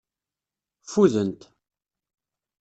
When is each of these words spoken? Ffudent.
Ffudent. 0.83 1.41